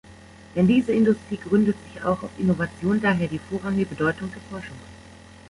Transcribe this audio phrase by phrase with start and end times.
[0.55, 4.77] Denn diese Industrie gründet sich auch auf Innovation, daher die vorrangige Bedeutung der Forschung.